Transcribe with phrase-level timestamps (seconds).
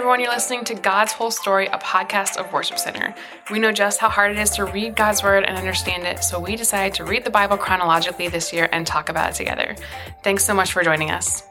[0.00, 0.18] everyone.
[0.18, 3.14] You're listening to God's Whole Story, a podcast of Worship Center.
[3.50, 6.40] We know just how hard it is to read God's Word and understand it, so
[6.40, 9.76] we decided to read the Bible chronologically this year and talk about it together.
[10.24, 11.42] Thanks so much for joining us.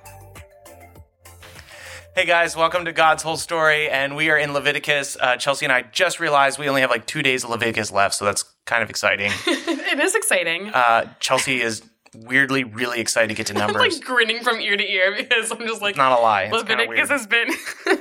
[2.16, 5.16] Hey guys, welcome to God's Whole Story, and we are in Leviticus.
[5.22, 8.16] Uh, Chelsea and I just realized we only have like two days of Leviticus left,
[8.16, 9.32] so that's kind of exciting.
[9.46, 10.70] it is exciting.
[10.74, 11.84] Uh, Chelsea is
[12.16, 13.98] weirdly really excited to get to I'm numbers.
[13.98, 16.46] like grinning from ear to ear because I'm just like, Not a lie.
[16.46, 17.50] It's Leviticus has been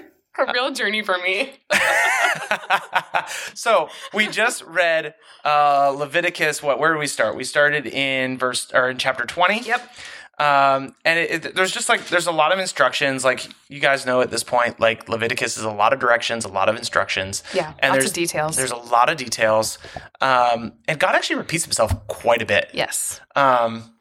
[0.48, 1.52] a real journey for me.
[3.54, 6.62] so we just read uh, Leviticus.
[6.62, 6.78] What?
[6.78, 7.36] Where did we start?
[7.36, 9.60] We started in verse or in chapter twenty.
[9.60, 9.90] Yep.
[10.38, 13.24] Um, and it, it, there's just like there's a lot of instructions.
[13.24, 16.48] Like you guys know at this point, like Leviticus is a lot of directions, a
[16.48, 17.42] lot of instructions.
[17.52, 18.56] Yeah, and lots there's of details.
[18.56, 19.78] There's a lot of details,
[20.20, 22.70] um, and God actually repeats Himself quite a bit.
[22.72, 23.20] Yes.
[23.34, 23.92] Um,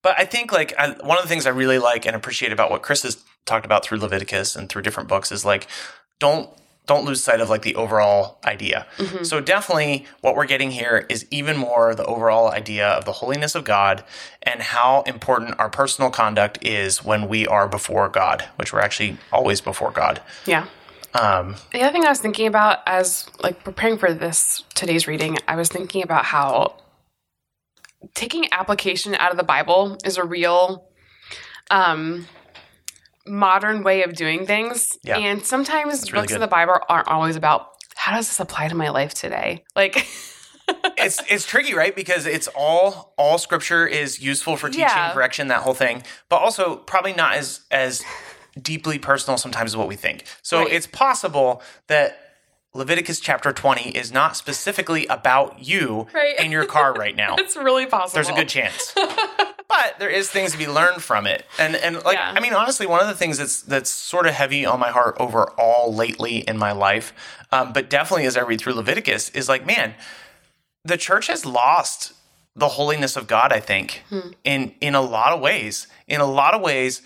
[0.00, 2.70] but I think like I, one of the things I really like and appreciate about
[2.70, 5.66] what Chris has talked about through Leviticus and through different books is like
[6.20, 6.48] don't
[6.86, 8.86] don't lose sight of like the overall idea.
[9.22, 13.54] So definitely what we're getting here is even more the overall idea of the holiness
[13.54, 14.02] of God
[14.42, 19.18] and how important our personal conduct is when we are before God, which we're actually
[19.30, 20.22] always before God.
[20.46, 20.64] Yeah.
[21.12, 25.36] Um, The other thing I was thinking about as like preparing for this today's reading,
[25.46, 26.76] I was thinking about how
[28.14, 30.86] taking application out of the Bible is a real
[31.70, 32.26] um
[33.28, 34.86] modern way of doing things.
[35.04, 35.18] Yeah.
[35.18, 36.36] And sometimes really books good.
[36.36, 39.64] of the Bible aren't always about how does this apply to my life today?
[39.76, 40.06] Like
[40.98, 41.94] it's it's tricky, right?
[41.94, 45.12] Because it's all all scripture is useful for teaching, Yeah.
[45.12, 48.02] correction, that whole thing, but also probably not as as
[48.60, 50.24] deeply personal sometimes as what we think.
[50.42, 50.72] So Right.
[50.72, 52.27] it's possible that
[52.74, 56.38] Leviticus chapter 20 is not specifically about you Right.
[56.38, 57.36] in your car right now.
[57.38, 58.14] it's really possible.
[58.16, 58.92] There's a good chance.
[59.68, 61.44] but there is things to be learned from it.
[61.58, 62.32] And and like Yeah.
[62.36, 65.16] I mean honestly one of the things that's that's sort of heavy on my heart
[65.18, 67.12] overall lately in my life,
[67.52, 69.94] um, but definitely as I read through Leviticus is like man,
[70.84, 72.12] the church has lost
[72.54, 74.02] the holiness of God, I think,
[74.44, 75.86] in in a lot of ways.
[76.06, 77.02] In a lot of ways,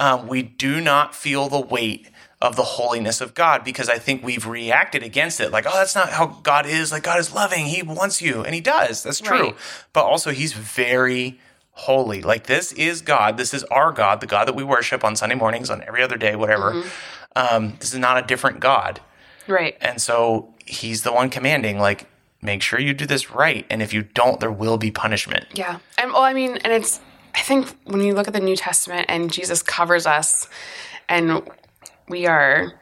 [0.00, 2.10] um, we do not feel the weight
[2.40, 5.50] of the holiness of God because I think we've reacted against it.
[5.50, 6.92] Like, oh, that's not how God is.
[6.92, 7.66] Like, God is loving.
[7.66, 9.02] He wants you, and He does.
[9.02, 9.40] That's true.
[9.40, 9.56] Right.
[9.92, 11.40] But also, He's very
[11.72, 12.22] holy.
[12.22, 13.36] Like, this is God.
[13.36, 16.16] This is our God, the God that we worship on Sunday mornings, on every other
[16.16, 16.84] day, whatever.
[17.34, 19.00] Um, this is not a different God.
[19.46, 19.76] Right.
[19.80, 22.06] And so he's the one commanding, like,
[22.42, 23.66] make sure you do this right.
[23.70, 25.46] And if you don't, there will be punishment.
[25.54, 25.78] Yeah.
[25.96, 27.00] And well, I mean, and it's,
[27.34, 30.48] I think when you look at the New Testament and Jesus covers us
[31.08, 31.42] and
[32.08, 32.80] we are,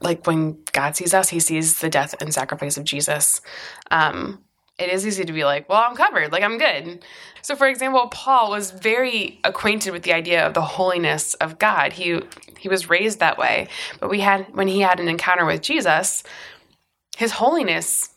[0.00, 3.40] like when God sees us, he sees the death and sacrifice of Jesus.
[3.90, 4.42] Um,
[4.78, 7.04] it is easy to be like, well, I'm covered, like I'm good.
[7.42, 11.92] So, for example, Paul was very acquainted with the idea of the holiness of God.
[11.92, 12.20] He
[12.58, 13.68] he was raised that way,
[14.00, 16.24] but we had when he had an encounter with Jesus,
[17.16, 18.10] his holiness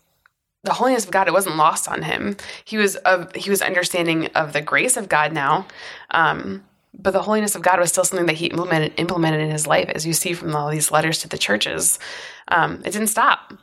[0.64, 2.36] the holiness of God, it wasn't lost on him.
[2.66, 5.66] He was of he was understanding of the grace of God now,
[6.12, 6.64] um,
[6.94, 9.90] but the holiness of God was still something that he implemented implemented in his life,
[9.90, 12.00] as you see from all these letters to the churches.
[12.48, 13.54] Um, it didn't stop.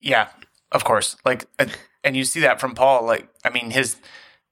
[0.00, 0.28] Yeah,
[0.70, 1.16] of course.
[1.24, 1.66] Like, uh,
[2.04, 3.04] and you see that from Paul.
[3.04, 3.96] Like, I mean, his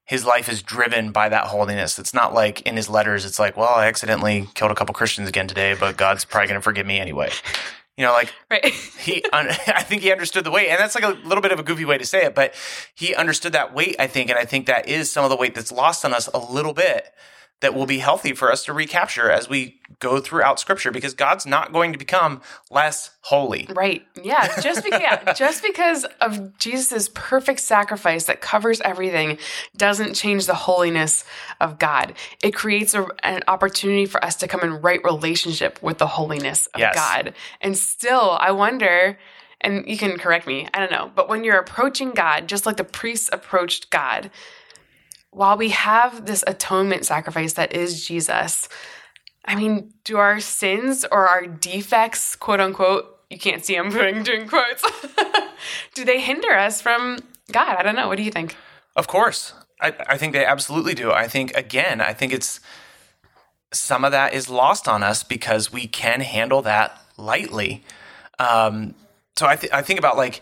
[0.07, 1.99] his life is driven by that holiness.
[1.99, 5.27] It's not like in his letters, it's like, well, I accidentally killed a couple Christians
[5.27, 7.29] again today, but God's probably going to forgive me anyway.
[7.97, 8.63] You know, like Right?
[8.65, 11.59] he un- i think he understood the weight and that's like a little bit of
[11.59, 12.53] a goofy way to say it but
[12.93, 15.55] he understood that weight i think and i think that is some of the weight
[15.55, 17.11] that's lost on us a little bit
[17.61, 21.45] that will be healthy for us to recapture as we go throughout scripture because god's
[21.45, 24.05] not going to become less holy right?
[24.23, 24.59] Yeah.
[24.61, 29.37] Just because yeah, just because of Jesus' perfect sacrifice that covers everything
[29.75, 31.25] doesn't change the holiness
[31.59, 32.13] of God.
[32.41, 36.67] It creates a, an opportunity for us to come in right relationship with the holiness
[36.67, 36.95] of Yes.
[36.95, 37.33] God.
[37.61, 39.17] And still, I wonder.
[39.59, 41.11] And you can correct me, I don't know.
[41.13, 44.29] But when you're approaching God, just like the priests approached God,
[45.37, 48.67] while we have this atonement sacrifice that is Jesus,
[49.45, 54.23] I mean, do our sins or our defects, quote unquote, you can't see I'm putting
[54.23, 54.83] doing quotes,
[55.93, 57.19] do they hinder us from
[57.51, 57.77] God?
[57.77, 58.07] I don't know.
[58.07, 58.55] What do you think?
[58.95, 59.53] Of course.
[59.79, 61.11] I, I think they absolutely do.
[61.11, 62.59] I think, again, I think it's
[63.71, 67.83] some of that is lost on us because we can handle that lightly.
[68.39, 68.95] Um,
[69.35, 70.41] so I, th- I think about like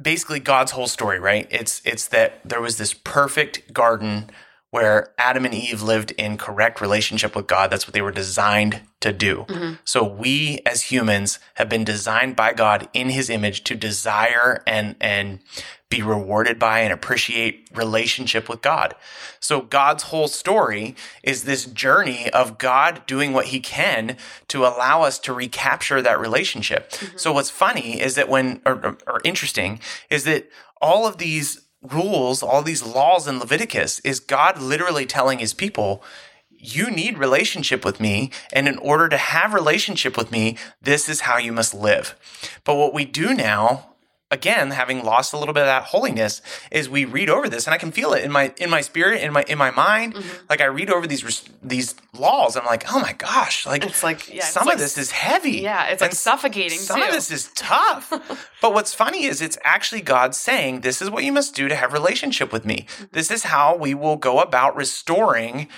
[0.00, 1.46] basically God's whole story, right?
[1.50, 4.30] It's it's that there was this perfect garden
[4.70, 7.70] where Adam and Eve lived in correct relationship with God.
[7.70, 9.46] That's what they were designed to do.
[9.48, 9.74] Mm-hmm.
[9.84, 14.96] So we as humans have been designed by God in his image to desire and
[15.00, 15.40] and
[15.88, 18.94] be rewarded by and appreciate relationship with God.
[19.40, 24.18] So God's whole story is this journey of God doing what he can
[24.48, 26.90] to allow us to recapture that relationship.
[26.90, 27.16] Mm-hmm.
[27.16, 29.80] So what's funny is that when or, or, or interesting
[30.10, 30.50] is that
[30.80, 36.02] all of these rules, all these laws in Leviticus is God literally telling his people,
[36.50, 41.20] you need relationship with me and in order to have relationship with me this is
[41.20, 42.16] how you must live.
[42.64, 43.87] But what we do now
[44.30, 47.72] again having lost a little bit of that holiness is we read over this and
[47.74, 50.14] i can feel it in my in my spirit in my in my mind
[50.50, 54.28] like i read over these these laws i'm like oh my gosh like It's like-
[54.28, 57.06] yeah, it's some like- of this is heavy Yeah, it's like And suffocating some too.
[57.06, 58.10] of this is tough
[58.60, 61.74] but what's funny is it's actually god saying this is what you must do to
[61.74, 63.04] have relationship with me Mm-hmm.
[63.12, 65.68] this is how we will go about restoring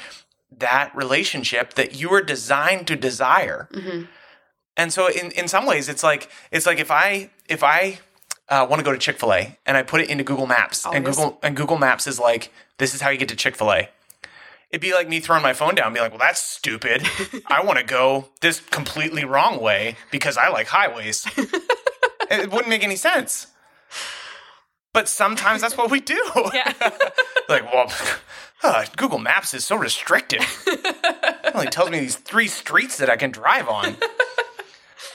[0.59, 3.69] that relationship that you were designed to desire.
[3.73, 4.03] Mm-hmm.
[4.77, 8.01] And so in, in some ways it's like it's like if I if I
[8.51, 11.17] uh, want to go to Chick-fil-A and I put it into Google Maps and Always.
[11.17, 13.89] Google and Google Maps is like this is how you get to Chick-fil-A.
[14.71, 17.03] It'd be like me throwing my phone down and be like, well, that's stupid.
[17.47, 21.27] I want to go this completely wrong way because I like highways.
[21.37, 23.49] it wouldn't make any sense.
[24.93, 26.21] But sometimes that's what we do.
[26.55, 26.73] Yeah.
[27.49, 27.93] like, well,
[28.63, 30.41] uh, Google Maps is so restrictive.
[30.67, 33.97] it only tells me these three streets that I can drive on.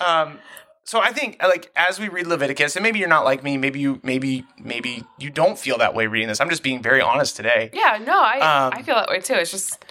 [0.05, 0.39] Um,
[0.85, 3.79] so I think like as we read Leviticus, and maybe you're not like me, maybe
[3.79, 6.39] you maybe maybe you don't feel that way reading this.
[6.39, 7.71] I'm just being very honest today.
[7.73, 9.33] Yeah, no, I Um, I feel that way too.
[9.33, 9.83] It's just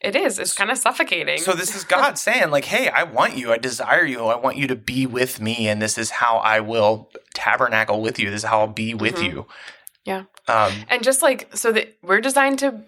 [0.00, 0.38] it is.
[0.38, 1.38] It's kind of suffocating.
[1.38, 3.52] So this is God saying like, "Hey, I want you.
[3.52, 4.26] I desire you.
[4.26, 8.20] I want you to be with me, and this is how I will tabernacle with
[8.20, 8.30] you.
[8.30, 9.46] This is how I'll be with you."
[10.04, 10.24] yeah.
[10.46, 12.84] Um, And just like so that we're designed to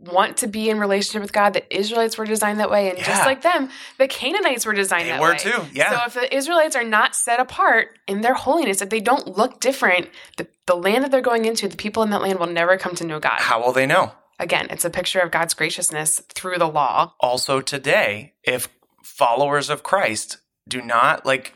[0.00, 3.04] want to be in relationship with God, the Israelites were designed that way, and Yeah.
[3.04, 5.38] just like them, the Canaanites were designed They that were way.
[5.38, 5.90] too, yeah.
[5.90, 9.60] So if the Israelites are not set apart in their holiness, if they don't look
[9.60, 12.76] different, the, the land that they're going into, the people in that land will never
[12.78, 13.38] come to know God.
[13.40, 14.12] how will they know?
[14.38, 17.14] Again, it's a picture of God's graciousness through the law.
[17.20, 18.68] also today if
[19.02, 20.38] followers of Christ
[20.68, 21.54] do not like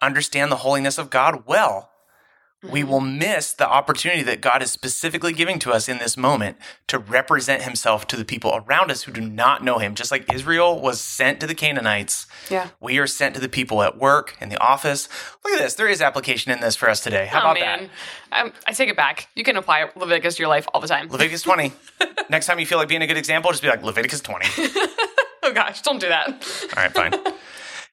[0.00, 1.90] understand the holiness of God well
[2.70, 6.56] we will miss the opportunity that God is specifically giving to us in this moment
[6.88, 10.32] to represent himself to the people around us who do not know him just like
[10.32, 12.68] Israel was sent to the Canaanites Yeah.
[12.80, 15.08] we are sent to the people at work in the office
[15.44, 17.90] look at this there is application in this for us today how oh about man,
[18.30, 19.28] that um, I take it back.
[19.36, 21.08] You can apply Leviticus to your life all the time.
[21.08, 21.72] Leviticus 20
[22.30, 24.46] next time you feel like being a good example just be like Leviticus 20
[25.44, 26.28] oh gosh, don't do that.
[26.76, 27.12] All right, fine.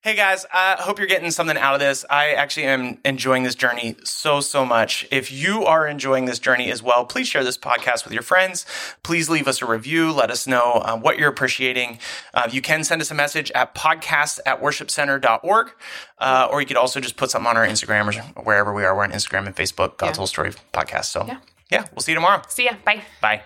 [0.04, 2.04] hey guys, I hope you're getting something out of this.
[2.10, 5.08] I actually am enjoying this journey so, so much.
[5.12, 8.66] If you are enjoying this journey as well, please share this podcast with your friends.
[9.04, 10.12] Please leave us a review.
[10.12, 12.00] Let us know um, what you're appreciating.
[12.34, 15.72] Uh, you can send us a message at podcast at worshipcenter.org,
[16.18, 18.96] uh, or you could also just put something on our Instagram or wherever we are.
[18.96, 20.18] We're on Instagram and Facebook, God's Yeah.
[20.18, 21.06] Whole Story Podcast.
[21.06, 21.38] So, Yeah.
[21.70, 22.42] yeah, we'll see you tomorrow.
[22.48, 22.72] See ya.
[22.84, 23.04] Bye.
[23.22, 23.44] Bye.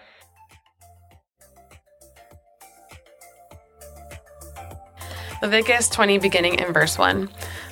[5.46, 7.30] Leviticus 20, beginning in verse 1.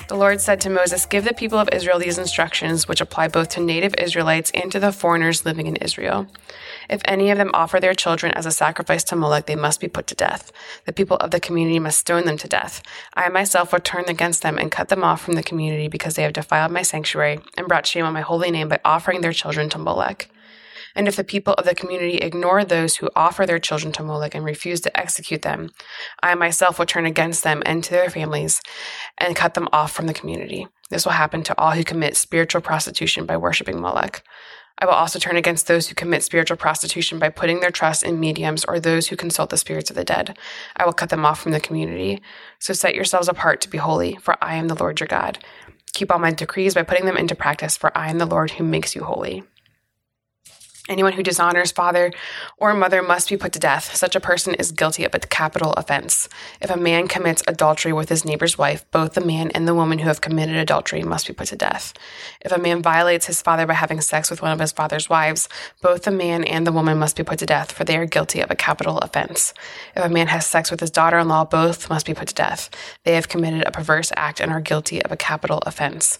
[0.07, 3.49] The Lord said to Moses, Give the people of Israel these instructions, which apply both
[3.49, 6.27] to native Israelites and to the foreigners living in Israel.
[6.87, 9.87] If any of them offer their children as a sacrifice to Moloch, they must be
[9.87, 10.51] put to death.
[10.85, 12.83] The people of the community must stone them to death.
[13.15, 16.21] I myself will turn against them and cut them off from the community because they
[16.21, 19.67] have defiled my sanctuary and brought shame on my holy name by offering their children
[19.69, 20.29] to Molech.
[20.95, 24.35] And if the people of the community ignore those who offer their children to Moloch
[24.35, 25.69] and refuse to execute them,
[26.21, 28.61] I myself will turn against them and to their families
[29.17, 30.67] and cut them off from the community.
[30.89, 34.21] This will happen to all who commit spiritual prostitution by worshiping Moloch.
[34.77, 38.19] I will also turn against those who commit spiritual prostitution by putting their trust in
[38.19, 40.37] mediums or those who consult the spirits of the dead.
[40.75, 42.21] I will cut them off from the community.
[42.59, 45.39] So set yourselves apart to be holy, for I am the Lord your God.
[45.93, 48.63] Keep all my decrees by putting them into practice, for I am the Lord who
[48.63, 49.43] makes you holy.
[50.89, 52.11] Anyone who dishonors father
[52.57, 53.95] or mother must be put to death.
[53.95, 56.27] Such a person is guilty of a capital offense.
[56.59, 59.99] If a man commits adultery with his neighbor's wife, both the man and the woman
[59.99, 61.93] who have committed adultery must be put to death.
[62.41, 65.47] If a man violates his father by having sex with one of his father's wives,
[65.81, 68.41] both the man and the woman must be put to death, for they are guilty
[68.41, 69.53] of a capital offense.
[69.95, 72.35] If a man has sex with his daughter in law, both must be put to
[72.35, 72.69] death.
[73.05, 76.19] They have committed a perverse act and are guilty of a capital offense.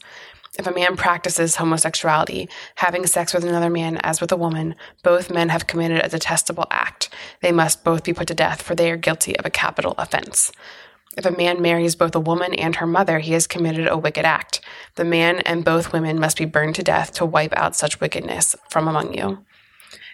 [0.58, 5.32] If a man practices homosexuality, having sex with another man as with a woman, both
[5.32, 7.10] men have committed a detestable act.
[7.42, 10.52] They must both be put to death, for they are guilty of a capital offense.
[11.18, 14.26] If a man marries both a woman and her mother, he has committed a wicked
[14.26, 14.62] act.
[14.96, 18.56] The man and both women must be burned to death to wipe out such wickedness
[18.70, 19.44] from among you.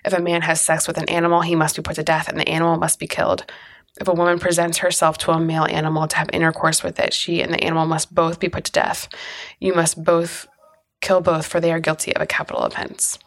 [0.06, 2.40] If a man has sex with an animal, he must be put to death, and
[2.40, 3.46] the animal must be killed.
[4.00, 7.42] If a woman presents herself to a male animal to have intercourse with it, she
[7.42, 9.10] and the animal must both be put to death.
[9.60, 10.48] You must both
[11.02, 13.20] kill both, for they are guilty of a capital offense.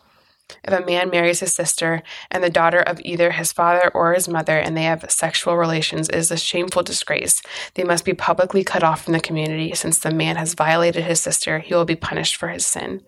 [0.65, 4.29] If a man marries his sister and the daughter of either his father or his
[4.29, 7.43] mother and they have sexual relations, is a shameful disgrace.
[7.75, 9.75] They must be publicly cut off from the community.
[9.75, 13.03] Since the man has violated his sister, he will be punished for his sin.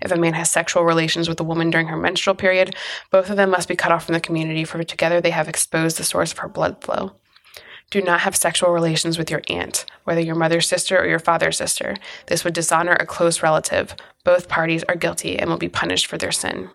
[0.00, 2.74] If a man has sexual relations with a woman during her menstrual period,
[3.10, 5.98] both of them must be cut off from the community, for together they have exposed
[5.98, 7.12] the source of her blood flow.
[7.90, 11.56] Do not have sexual relations with your aunt, whether your mother's sister or your father's
[11.56, 11.94] sister.
[12.26, 13.94] This would dishonor a close relative.
[14.24, 16.70] Both parties are guilty and will be punished for their sin.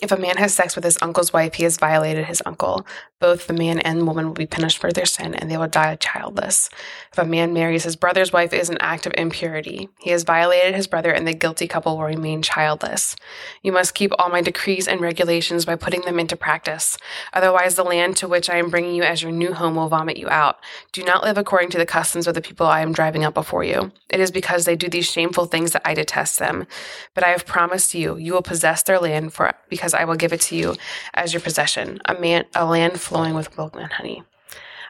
[0.00, 2.86] If a man has sex with his uncle's wife, he has violated his uncle.
[3.20, 5.94] Both the man and woman will be punished for their sin, and they will die
[5.96, 6.70] childless.
[7.12, 9.90] If a man marries his brother's wife, it is an act of impurity.
[9.98, 13.14] He has violated his brother, and the guilty couple will remain childless.
[13.62, 16.96] You must keep all my decrees and regulations by putting them into practice.
[17.34, 20.16] Otherwise, the land to which I am bringing you as your new home will vomit
[20.16, 20.56] you out.
[20.92, 23.64] Do not live according to the customs of the people I am driving out before
[23.64, 23.92] you.
[24.08, 26.66] It is because they do these shameful things that I detest them.
[27.14, 29.52] But I have promised you, you will possess their land for
[29.94, 30.76] I will give it to you
[31.14, 34.24] as your possession, a man, a land flowing with milk and honey.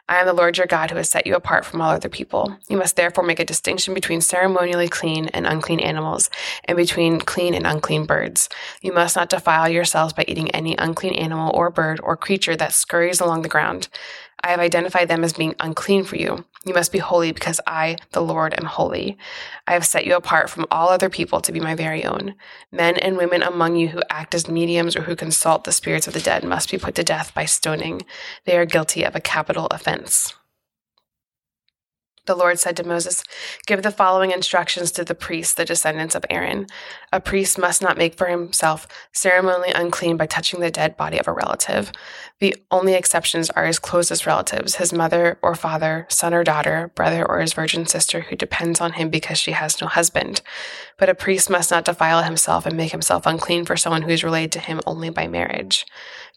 [0.09, 2.57] I am the Lord your God who has set you apart from all other people.
[2.67, 6.29] You must therefore make a distinction between ceremonially clean and unclean animals,
[6.65, 8.49] and between clean and unclean birds.
[8.81, 12.73] You must not defile yourselves by eating any unclean animal or bird or creature that
[12.73, 13.87] scurries along the ground.
[14.43, 16.43] I have identified them as being unclean for you.
[16.63, 19.17] You must be holy because I, the Lord, am holy.
[19.65, 22.35] I have set you apart from all other people to be my very own.
[22.71, 26.13] Men and women among you who act as mediums or who consult the spirits of
[26.13, 28.03] the dead must be put to death by stoning.
[28.45, 30.35] They are guilty of a capital offense.
[32.27, 33.23] The Lord said to Moses,
[33.65, 36.67] Give the following instructions to the priests, the descendants of Aaron.
[37.11, 41.27] A priest must not make for himself ceremonially unclean by touching the dead body of
[41.27, 41.91] a relative.
[42.39, 47.27] The only exceptions are his closest relatives, his mother or father, son or daughter, brother
[47.27, 50.41] or his virgin sister who depends on him because she has no husband.
[50.97, 54.23] But a priest must not defile himself and make himself unclean for someone who is
[54.23, 55.85] related to him only by marriage.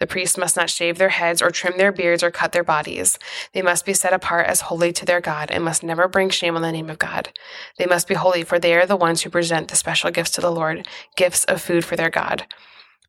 [0.01, 3.19] The priests must not shave their heads or trim their beards or cut their bodies.
[3.53, 6.57] They must be set apart as holy to their God and must never bring shame
[6.57, 7.31] on the name of God.
[7.79, 10.41] They must be holy, for they are the ones who present the special gifts to
[10.41, 10.87] the Lord,
[11.17, 12.47] gifts of food for their God.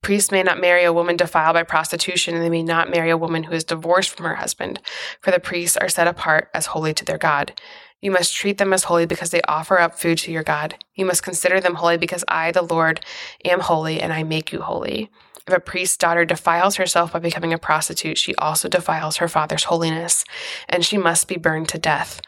[0.01, 3.17] Priests may not marry a woman defiled by prostitution, and they may not marry a
[3.17, 4.79] woman who is divorced from her husband,
[5.19, 7.59] for the priests are set apart as holy to their God.
[8.05, 10.75] You must treat them as holy because they offer up food to your God.
[10.93, 13.03] You must consider them holy because I, the Lord,
[13.43, 15.09] am holy, and I make you holy.
[15.47, 19.63] If a priest's daughter defiles herself by becoming a prostitute, she also defiles her father's
[19.63, 20.23] holiness,
[20.69, 22.21] and she must be burned to death.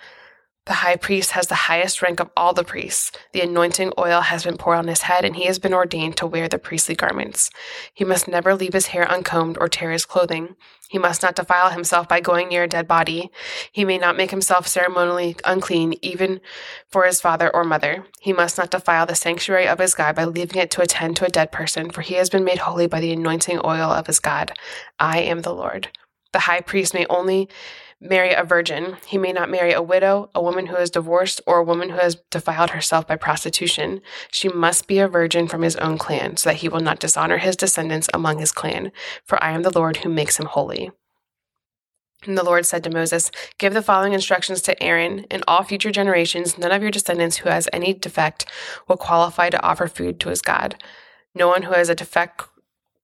[0.67, 3.13] The high priest has the highest rank of all the priests.
[3.31, 6.27] The anointing oil has been poured on his head, and he has been ordained to
[6.27, 7.49] wear the priestly garments.
[7.93, 10.57] He must never leave his hair uncombed or tear his clothing.
[10.89, 13.31] He must not defile himself by going near a dead body.
[13.71, 16.41] He may not make himself ceremonially unclean, even
[16.89, 18.05] for his father or mother.
[18.19, 21.25] He must not defile the sanctuary of his God by leaving it to attend to
[21.25, 24.19] a dead person, for he has been made holy by the anointing oil of his
[24.19, 24.51] God.
[24.99, 25.87] I am the Lord.
[26.33, 27.47] The high priest may only
[27.99, 28.97] marry a virgin.
[29.07, 31.97] He may not marry a widow, a woman who is divorced, or a woman who
[31.97, 34.01] has defiled herself by prostitution.
[34.31, 37.37] She must be a virgin from his own clan, so that he will not dishonor
[37.37, 38.91] his descendants among his clan.
[39.25, 40.91] For I am the Lord who makes him holy.
[42.25, 45.19] And the Lord said to Moses, Give the following instructions to Aaron.
[45.29, 48.45] In all future generations, none of your descendants who has any defect
[48.87, 50.75] will qualify to offer food to his God.
[51.35, 52.43] No one who has a defect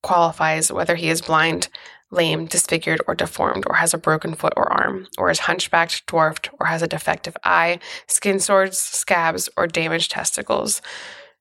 [0.01, 1.69] qualifies, whether he is blind,
[2.13, 6.49] lame, disfigured, or deformed, or has a broken foot or arm, or is hunchbacked, dwarfed,
[6.59, 10.81] or has a defective eye, skin sores, scabs, or damaged testicles.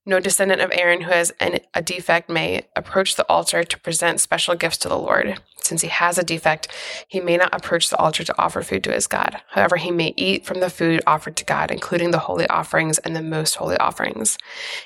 [0.05, 4.21] No descendant of Aaron who has an, a defect may approach the altar to present
[4.21, 5.41] special gifts to the Lord.
[5.61, 6.67] Since he has a defect,
[7.07, 9.41] he may not approach the altar to offer food to his God.
[9.51, 13.15] However, he may eat from the food offered to God, including the holy offerings and
[13.15, 14.39] the most holy offerings.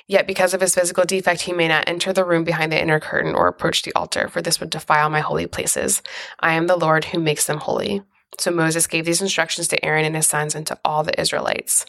[0.05, 2.99] Yet, because of his physical defect, he may not enter the room behind the inner
[2.99, 6.03] curtain or approach the altar, for this would defile my holy places.
[6.41, 8.03] I am the Lord who makes them holy.
[8.37, 11.87] So Moses gave these instructions to Aaron and his sons and to all the Israelites.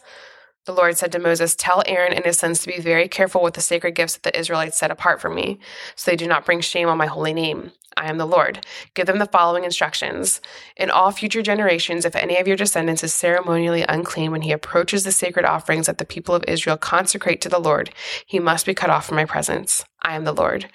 [0.69, 3.55] The Lord said to Moses, Tell Aaron and his sons to be very careful with
[3.55, 5.57] the sacred gifts that the Israelites set apart for me,
[5.95, 7.71] so they do not bring shame on my holy name.
[7.97, 8.63] I am the Lord.
[8.93, 10.41] Give them the following instructions.
[10.77, 15.03] In all future generations, if any of your descendants is ceremonially unclean when he approaches
[15.03, 17.89] the sacred offerings that the people of Israel consecrate to the Lord,
[18.27, 19.83] he must be cut off from my presence.
[20.03, 20.69] I am the Lord.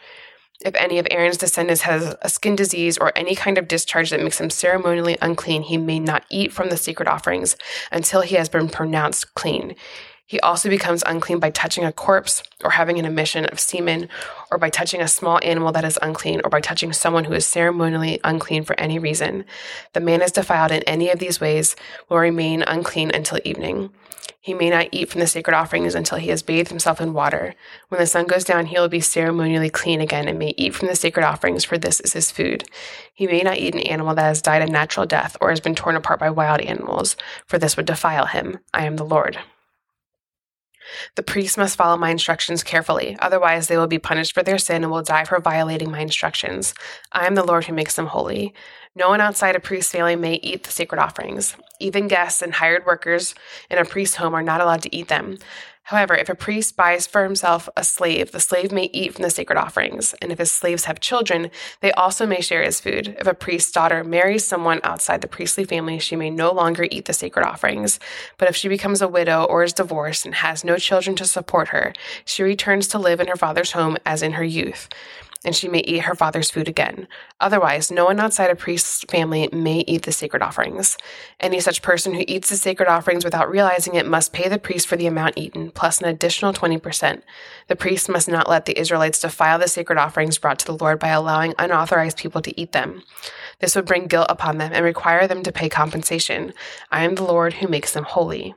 [0.61, 4.23] If any of Aaron's descendants has a skin disease or any kind of discharge that
[4.23, 7.57] makes him ceremonially unclean, he may not eat from the sacred offerings
[7.91, 9.75] until he has been pronounced clean.
[10.27, 14.09] He also becomes unclean by touching a corpse or having an emission of semen,
[14.51, 17.47] or by touching a small animal that is unclean, or by touching someone who is
[17.47, 19.45] ceremonially unclean for any reason.
[19.93, 21.77] The man is defiled in any of these ways,
[22.09, 23.91] will remain unclean until evening.
[24.41, 27.55] He may not eat from the sacred offerings until he has bathed himself in water.
[27.89, 30.89] When the sun goes down, he will be ceremonially clean again and may eat from
[30.89, 32.65] the sacred offerings, for this is his food.
[33.13, 35.75] He may not eat an animal that has died a natural death or has been
[35.75, 37.17] torn apart by wild animals,
[37.47, 38.59] for this would defile him.
[38.73, 39.39] I am the Lord.
[41.15, 44.83] The priests must follow my instructions carefully, otherwise, they will be punished for their sin
[44.83, 46.75] and will die for violating my instructions.
[47.13, 48.55] I am the Lord who makes them holy.
[48.97, 51.57] No one outside a priest's family may eat the sacred offerings.
[51.81, 53.35] Even guests and hired workers
[53.69, 55.39] in a priest's home are not allowed to eat them.
[55.85, 59.31] However, if a priest buys for himself a slave, the slave may eat from the
[59.31, 60.15] sacred offerings.
[60.23, 61.51] And if his slaves have children,
[61.81, 63.15] they also may share his food.
[63.21, 67.05] If a priest's daughter marries someone outside the priestly family, she may no longer eat
[67.05, 68.01] the sacred offerings.
[68.39, 71.69] But if she becomes a widow or is divorced and has no children to support
[71.69, 71.93] her,
[72.25, 74.89] she returns to live in her father's home as in her youth
[75.45, 77.07] and she may eat her father's food again.
[77.41, 80.97] Otherwise, no one outside a priest's family may eat the sacred offerings.
[81.41, 84.87] Any such person who eats the sacred offerings without realizing it must pay the priest
[84.87, 87.23] for the amount eaten, plus an additional 20%.
[87.69, 90.99] The priest must not let the Israelites defile the sacred offerings brought to the Lord
[90.99, 93.03] by allowing unauthorized people to eat them.
[93.61, 96.53] This would bring guilt upon them and require them to pay compensation.
[96.91, 98.55] I am the Lord who makes them holy.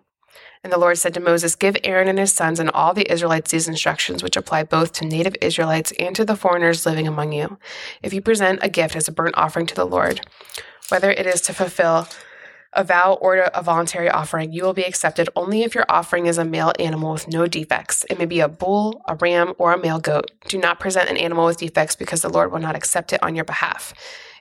[0.67, 3.51] And the Lord said to Moses, Give Aaron and his sons and all the Israelites
[3.51, 7.57] these instructions, which apply both to native Israelites and to the foreigners living among you.
[8.03, 10.27] If you present a gift as a burnt offering to the Lord,
[10.89, 12.09] whether it is to fulfill
[12.77, 16.37] a vow or a voluntary offering, you will be accepted only if your offering is
[16.37, 18.05] a male animal with no defects.
[18.09, 20.31] It may be a bull, a ram, or a male goat.
[20.47, 23.35] Do not present an animal with defects because the Lord will not accept it on
[23.35, 23.93] your behalf.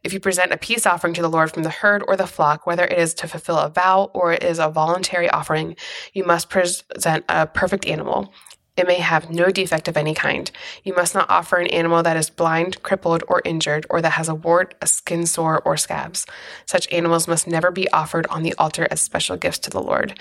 [0.04, 2.66] If you present a peace offering to the Lord from the herd or the flock,
[2.66, 5.74] whether it is to fulfill a vow or it is a voluntary offering,
[6.12, 8.32] you must present a perfect animal.
[8.76, 10.50] It may have no defect of any kind.
[10.84, 14.28] You must not offer an animal that is blind, crippled, or injured, or that has
[14.28, 16.26] a wart, a skin sore, or scabs.
[16.66, 20.18] Such animals must never be offered on the altar as special gifts to the Lord.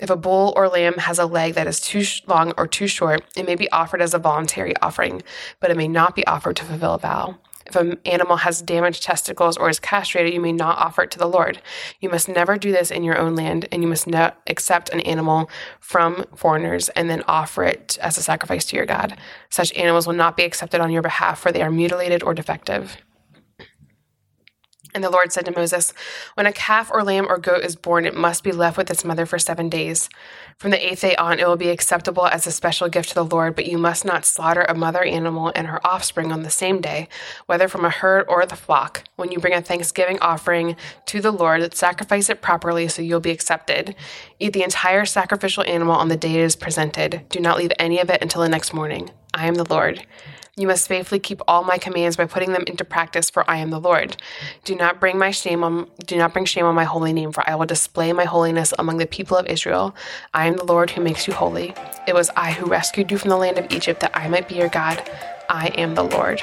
[0.00, 3.24] If a bull or lamb has a leg that is too long or too short,
[3.36, 5.22] it may be offered as a voluntary offering,
[5.60, 7.38] but it may not be offered to fulfill a vow.
[7.66, 11.18] If an animal has damaged testicles or is castrated, you may not offer it to
[11.18, 11.62] the Lord.
[12.00, 15.00] You must never do this in your own land, and you must not accept an
[15.00, 15.48] animal
[15.80, 19.16] from foreigners and then offer it as a sacrifice to your God.
[19.48, 22.98] Such animals will not be accepted on your behalf, for they are mutilated or defective.
[24.94, 25.92] And the Lord said to Moses,
[26.34, 29.04] When a calf or lamb or goat is born, it must be left with its
[29.04, 30.08] mother for seven days.
[30.56, 33.24] From the eighth day on, it will be acceptable as a special gift to the
[33.24, 36.80] Lord, but you must not slaughter a mother animal and her offspring on the same
[36.80, 37.08] day,
[37.46, 39.02] whether from a herd or the flock.
[39.16, 40.76] When you bring a thanksgiving offering
[41.06, 43.96] to the Lord, sacrifice it properly so you'll be accepted.
[44.38, 47.24] Eat the entire sacrificial animal on the day it is presented.
[47.30, 49.10] Do not leave any of it until the next morning.
[49.34, 50.06] I am the Lord.
[50.56, 53.70] You must faithfully keep all my commands by putting them into practice, for I am
[53.70, 54.16] the Lord.
[54.62, 57.48] Do not bring my shame on do not bring shame on my holy name, for
[57.48, 59.94] I will display my holiness among the people of Israel.
[60.32, 61.74] I am the Lord who makes you holy.
[62.06, 64.54] It was I who rescued you from the land of Egypt that I might be
[64.54, 65.02] your God.
[65.48, 66.42] I am the Lord.